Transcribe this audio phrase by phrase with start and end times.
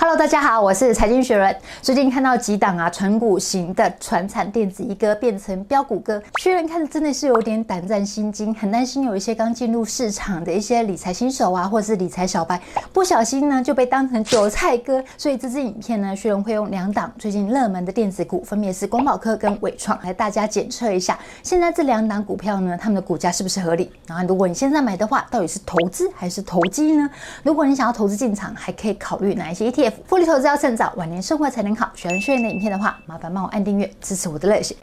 [0.00, 1.54] Hello，大家好，我是财经学人。
[1.82, 15.02] 最近看到几档啊，纯股型的传产电子一哥变成标股哥，学人看着真的是有点胆战心惊，很担心有一些刚进入市场的一些理财新手啊，或是理财小白，不小心呢就被当成韭菜哥。
[15.16, 23.90] 所以这支影片呢，学人会用两档最近热门的电子股，分别是光宝科跟纬创，来大家检测一下，现在这两档股票呢，他们的股价是不是合理？
[24.06, 27.10] 然后如果你现在买的话，到底是投资还是投机呢？
[27.42, 29.87] 如果你想要投资进场，还可以考虑哪一些 ETF？
[30.06, 31.90] 复利投资要趁早，晚年生活才能好。
[31.94, 34.76] 喜欢学员的影片的话，麻烦帮我按订阅，支持我的热血。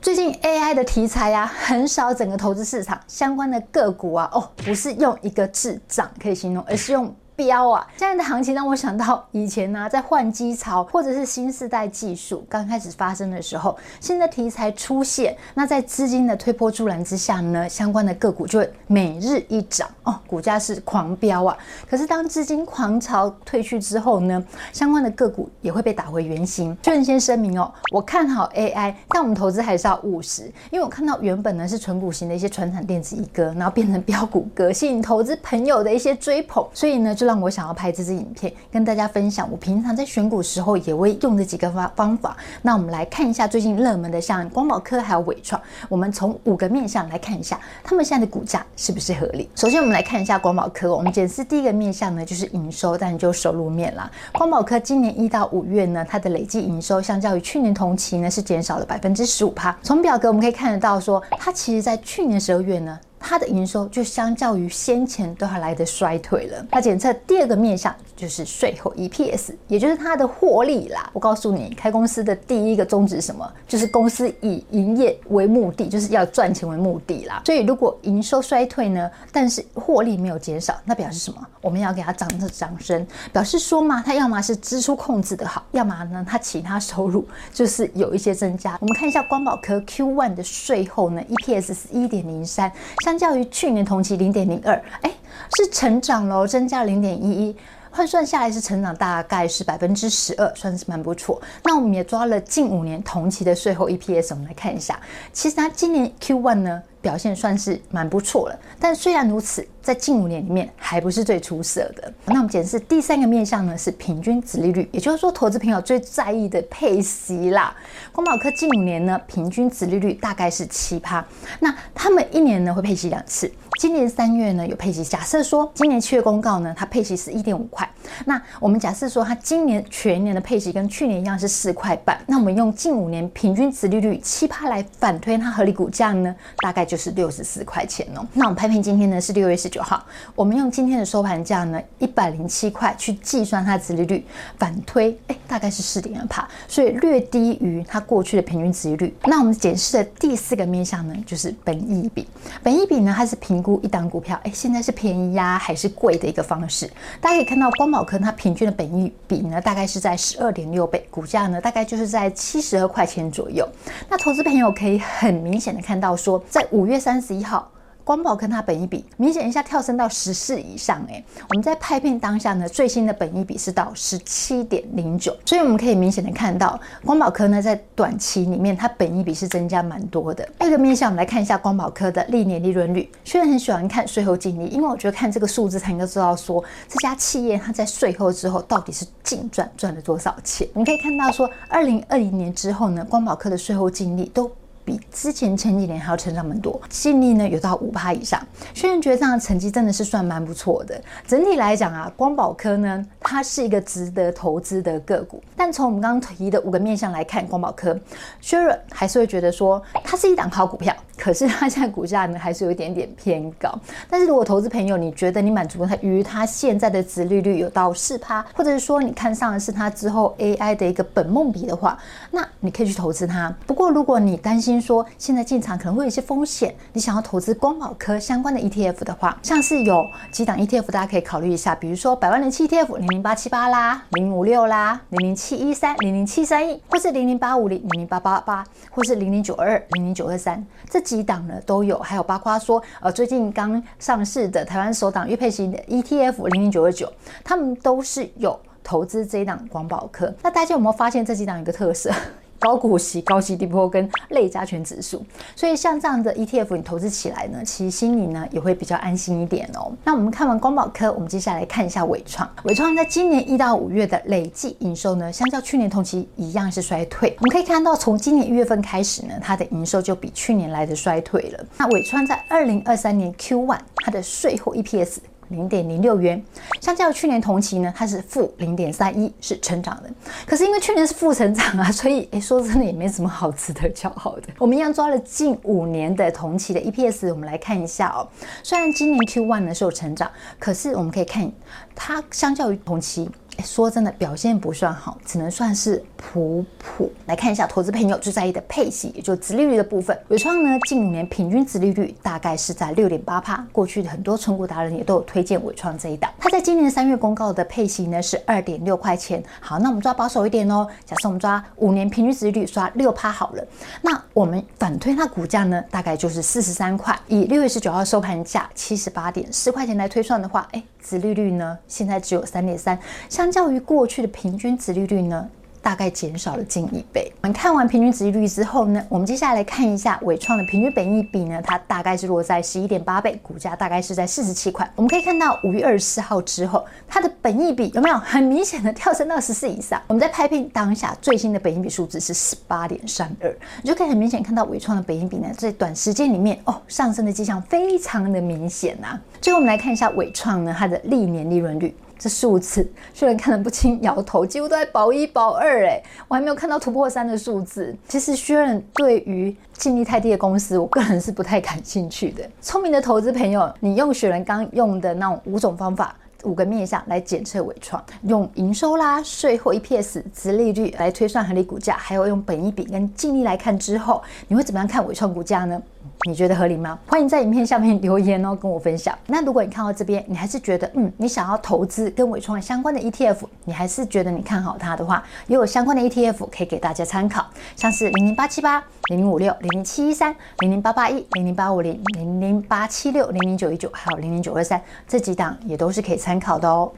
[0.00, 7.14] 最近 AI 的题材呀、很少整个投资市场，相关的个股啊，哦，不是用一个智涨可以形容，而是用。
[7.40, 7.86] 飙啊！
[7.96, 21.56] 现在的行情让我想到以前呢、在换机潮或者是新世代技术刚开始发生的时候，新的题材出现，那在资金的推波助澜之下呢，相关的个股就会每日一涨哦，股价是狂飙啊。
[21.88, 26.76] 可是当资金狂潮退去之后呢，相关的个股也会被打回原形。
[26.82, 37.29] 就先声明哦，我看好 AI，但我们投资还是要务实，因为我看到原本呢是纯股型的一些传统电子一哥，然后变成飙股哥，吸引投资朋友的一些追捧，所以呢就。
[37.30, 42.36] 让我想要拍这支影片，跟大家分享我平常在选股时候也会用的几个方方法。
[42.60, 49.48] 那我们来看一下最近热门的，像光宝科还有纬创，我们从五个面向来看一下，他们现在的股价是不是合理？
[49.54, 54.10] 首先，我们来看一下光宝科，我们检视第一个面向呢，就是营收，但就收入面啦。
[54.32, 59.78] 光宝科今年一到五月呢，它的累计营收相较于去年同期呢，是减少了百分之十五趴。
[59.84, 62.98] 从表格我们可以看得到说，说它其实在去年十二月呢。
[63.20, 66.66] 它的营收就相较于先前都要来得衰退了。
[66.70, 71.08] 它检测第二个面向就是税后 EPS，也就是它的获利啦。
[71.12, 73.48] 我告诉你，开公司的第一个宗旨什么？
[73.68, 77.42] 就是公司以营业为目的，就是要赚钱为目的啦。
[77.44, 81.46] 所以如果营收衰退呢，但是获利没有减少，那表示什么？
[81.60, 88.76] 我们要给它掌声掌声，表示说嘛，它要么是支出控制的好，要么呢它其他收入就是有一些增加。
[88.80, 92.72] 我们看一下光宝科 Q1 的税后呢，EPS 是一点零三。
[93.10, 95.10] 相较于去年同期零点零二，哎，
[95.56, 97.56] 是成长喽，增加零点一一，
[97.90, 101.42] 换算下来是成长大概是百分之十二，算是蛮不错。
[101.64, 105.00] 那我们也抓了近五年同期的税后 EPS，我们来看一下，
[105.32, 109.66] 其实它今年 Q1 呢表现算是蛮不错了，但虽然如此。
[109.82, 112.12] 在近五年里面还不是最出色的。
[112.26, 117.74] 那我们检视第三个面向呢，是平均值利率，也就是说投资朋友最在意的配息啦。
[118.12, 121.24] 光宝科近五年呢，平均值利率大概是七趴。
[121.60, 125.02] 那他们一年呢会配息两次，今年三月呢有配息。
[125.02, 127.88] 假设说今年七月公告呢，它配息是一点五块。
[128.26, 132.22] 那我们假设说它今年全年的配息跟去年一样是四块半。
[132.26, 138.26] 那我们用近五年平均值利率七趴来反推它合理股价呢，大概就是六十四块钱哦。
[138.34, 140.04] 那我们拍片今天呢是六月十九号，
[140.34, 144.22] 我们用今天的收盘价呢，一百零七块去计算它的殖利率，
[144.58, 149.16] 反推，哎，大概是四点二趴，所以略低于它过去的平均值利率。
[149.24, 152.28] 那我们检视的第四个面向呢，就是本益比。
[152.62, 156.90] 本益比呢，它是评估一档股票，哎，现在是便宜呀还是贵的一个方式。
[157.20, 163.68] 大家可以看到，光宝科它平均的本益比呢，大概是在十二点六倍，股价呢大概就是在七十二块钱左右。
[164.08, 167.70] 那投资朋友可以很明显的看到说，在五月三十一号。
[168.04, 180.44] 光宝科它本益比明显一下跳升到十四以上，哎，我们在拍片当下呢，最新的本益比是到十七点零九，所以我们可以明显的看到，光宝科呢在短期里面它本益比是增加蛮多的。
[180.58, 183.10] 第二个面向，我们来看一下光宝科的历年利润率。
[183.24, 190.66] 虽然很喜欢看税后净利，因为我觉得看这个数字才能够知道说这家企业它在税后之后到底是净赚赚了多少钱。
[190.74, 194.50] 我们可以看到说，二零二零年之后呢，光宝科的税后净利都。
[194.90, 198.40] 比之前前几年还要成长蛮多，净利呢有到五趴以上。
[198.74, 201.00] 虽然觉得这样的成绩真的是算蛮不错的。
[201.26, 205.40] 整体来讲啊，光宝科呢，它是一个值得投资的个股。
[205.56, 207.96] 但从我们刚刚提的五个面向来看，光宝科，
[208.40, 210.92] 薛润还是会觉得说它是一档好股票。
[211.16, 213.70] 可是它现在股价呢还是有一点点偏高。
[214.08, 221.98] 但是如果投资朋友你觉得你满足它于它现在的值利率有到四趴，或者是说你看上的是它之后 AI 的一个本梦比的话，
[222.30, 223.54] 那你可以去投资它。
[223.66, 240.98] 不过如果你担心说现在进场可能会有一些风险，你想要投资光宝科相关的 ETF 的话，像是有几档 ETF 大家可以考虑一下，比如说百万零七 ETF 零零八七八啦，零零五六啦，零零七一三，零零七三一，或是零零八五零，零零八八八，或是零零九二二，零零九二三这。
[241.10, 247.12] 几档呢都有，还有包括说，呃，最近刚上市的台湾首档预配型的 ETF 零零九二九，
[247.42, 250.32] 他们都是有投资这一档光保科。
[250.40, 252.12] 那大家有没有发现这几档有一个特色？
[252.60, 255.24] 高股息、高息低波跟类加权指数。
[255.56, 259.90] 所以像这样的 ETF，你投资起来呢，其实心里呢也会比较安心一点哦。
[260.04, 262.48] 那我们看完光宝科，我们接下来看一下纬创。
[262.64, 267.34] 纬创在今年一到五月的累计营收呢，相较去年同期一样是衰退。
[267.40, 271.64] 我们可以看到，从今年一月份开始呢，它的营收就比去年来的衰退了。
[271.78, 275.16] 那纬创在二零二三年 Q1 它的税后 EPS。
[275.50, 276.42] 零点零六元，
[276.80, 280.10] 相较去年同期呢，它是负零点三一，是成长的。
[280.46, 284.44] 可是因为去年是负成长啊， 所以诶，说真的也没什么好值得骄傲的。
[284.58, 288.26] 我们一样抓了近五年的同期的 EPS，我们来看一下哦。
[288.62, 291.50] 虽然今年 Q1 呢是有成长，可是我们可以看
[291.94, 293.30] 它相较于同期。
[293.62, 297.10] 说真的，表现不算好，只能算是普普。
[297.26, 300.16] 来看一下投资朋友最在意的配息，也就殖利率的部分。
[300.28, 303.66] 伟创呢，近五年平均殖利率大概是在六点八趴。
[303.72, 306.30] 过去的很多存股达人也都有推荐伟创这一档。
[306.38, 309.42] 它在今年三月公告的配息呢是二点六块钱。
[309.60, 310.86] 好，那我们抓保守一点哦。
[311.04, 313.66] 假设我们抓五年平均殖利率刷六趴好了，
[314.02, 317.18] 那我们反推它股价呢，大概就是四十三块。
[317.28, 320.82] 以六月十九号收盘价七十八点四块钱来推算的话，哎。
[321.02, 322.96] 殖利率呢，现在只有三点三，
[323.30, 325.48] 相较于过去的平均殖利率呢，
[325.82, 327.32] 大概减少了近一倍。
[327.42, 334.90] 我们看完平均值率之后呢，我们接下来来看一下伟创的平均本益比呢，它大概是落在十一点八倍，股价大概是在四十七块。
[334.96, 340.00] 我们可以看到五月二十四号之后，它的本益比有没有很明显的跳升到十四以上？
[340.08, 351.94] 我们在拍片当下最新的本益比数字是十八点三二，你就可以很明显看到伟创的本益比呢，在短时间里面哦上升的迹象非常的明显呐、最后我们来看一下伟创呢，它的历年利润率。
[352.20, 357.96] 这数字虽然看得不清，摇头，几乎都在保一保二哎，我还没有看到突破三的数字。
[358.06, 362.46] 其实薛仁对于净利太低的公司，我个人是不太感兴趣的。
[362.60, 375.80] 聪明的投资朋友，你用雪人刚用的那种五种方法，五个面向来检测伪创，用营收啦、税后 EPS、殖利率来推算合理股价，还有用本益比跟净利来看之后，你会怎么样看伪创股价呢？
[376.26, 376.98] 你觉得合理吗？
[377.06, 379.18] 欢迎在影片下面留言哦，跟我分享。
[379.26, 394.78] 那如果你看到这边，你还是觉得嗯，你想要投资跟纬创相关的 ETF，你还是觉得你看好它的话，也有相关的 ETF 可以给大家参考，像是零零八七八、零零五六、零零七一三、零零八八一、零零八五零、零零八七六、零零九一九，还有零零九二三
[395.08, 396.92] 这几档也都是可以参考的哦。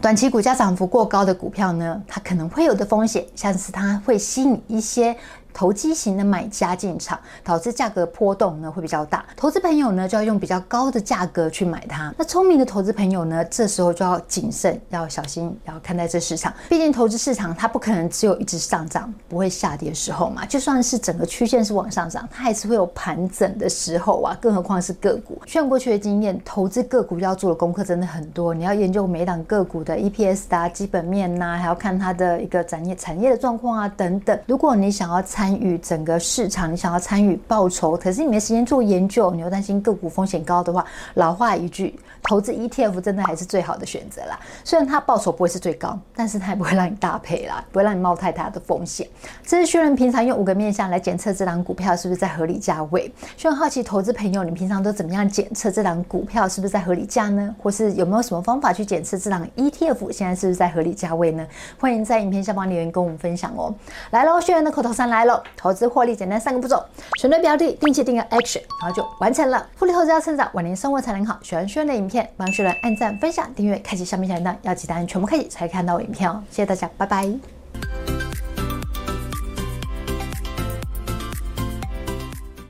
[0.00, 5.14] 短期股价涨幅过高的股票呢，它可能会有的风险，像是它会吸引一些。
[5.54, 9.24] 投机型的买家进场，导致价格波动呢会比较大。
[9.36, 12.12] 投资朋友呢就要用比较高的价格去买它。
[12.18, 16.52] 那聪明的投资朋友呢，这时候就要谨慎，要小心，要看待这市场。
[16.68, 20.44] 毕竟投资市场它不可能只有一直上涨，不会下跌的时候嘛。
[20.44, 24.36] 就算是整个曲线是往上涨，它还是会有盘整的时候啊。
[24.40, 25.40] 更何况是个股。
[25.46, 28.52] 炫过去的经验，投资个股要做的功课真的很多。
[28.52, 34.38] 你要研究每档个股的 EPS 啊、基本面呐、还要看它的一个产业产业的状况啊等等。
[34.46, 40.82] 如果你想要参参与整个市场，你想要参与报酬，可是你没时间做研究，你又担心个股风险高的话，
[41.12, 41.94] 老话一句，
[42.24, 44.38] 投资 ETF 真的还是最好的选择啦。
[44.64, 49.06] 虽然它报酬不会是最高，但是它也不会让你大赔啦， 不会让你冒太大的风险。
[49.46, 53.12] 这是薛仁平常用五个面向来检测这档股票是不是在合理价位。
[53.36, 57.54] 薛仁好奇投资朋友，你平常都怎么样检测这档股票是不是在合理价呢？
[57.62, 61.46] 或是有没有什么方法去检测这档 ETF 现在是不是在合理价位呢？
[61.78, 63.74] 欢迎在影片下方留言跟我们分享哦。
[64.10, 66.82] 来喽，薛仁的口头禅来了，投资获利简单三个步骤：
[67.20, 69.66] 选对标的，定期定额 action，然后就完成了。
[69.76, 71.38] 复利投资要趁早，晚年生活才能好。
[71.42, 76.42] 喜欢薛仁的影片，帮学人按赞、分享、订阅、开启小铃铛，要记得按全部开启才看到影片哦。
[76.50, 77.53] 谢谢大家，拜拜。